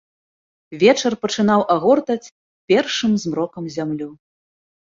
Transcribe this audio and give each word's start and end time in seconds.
Вечар 0.83 1.13
пачынаў 1.25 1.61
агортаць 1.75 2.31
першым 2.73 3.11
змрокам 3.25 3.63
зямлю. 3.75 4.09